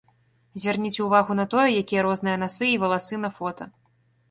[0.63, 3.71] Звярніце ўвагу на тое, якія розныя насы і валасы на фота.